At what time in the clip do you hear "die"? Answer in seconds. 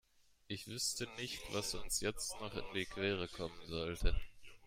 2.73-2.85